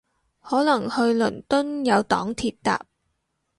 [0.41, 2.87] 可能去倫敦有黨鐵搭